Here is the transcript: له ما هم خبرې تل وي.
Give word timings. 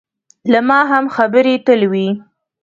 له 0.51 0.59
ما 0.67 0.79
هم 0.91 1.05
خبرې 1.15 1.55
تل 1.65 1.81
وي. 1.91 2.07